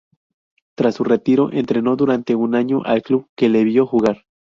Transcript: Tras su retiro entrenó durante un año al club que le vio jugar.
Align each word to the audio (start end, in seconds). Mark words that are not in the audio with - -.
Tras 0.75 0.95
su 0.95 1.03
retiro 1.03 1.51
entrenó 1.53 1.95
durante 1.95 2.33
un 2.33 2.55
año 2.55 2.81
al 2.85 3.03
club 3.03 3.27
que 3.35 3.49
le 3.49 3.63
vio 3.63 3.85
jugar. 3.85 4.25